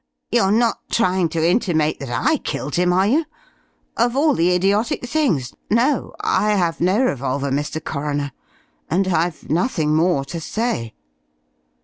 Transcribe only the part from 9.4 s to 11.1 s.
nothing more to say."